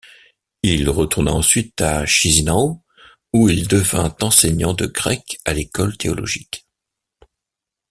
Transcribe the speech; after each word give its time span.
Il 0.63 0.89
retourna 0.89 1.31
ensuite 1.31 1.79
à 1.79 2.07
Chişinău 2.07 2.81
où 3.33 3.49
il 3.49 3.67
devint 3.67 4.17
enseignant 4.23 4.73
de 4.73 4.87
grec 4.87 5.37
à 5.45 5.53
l'école 5.53 5.95
théologique. 5.95 6.65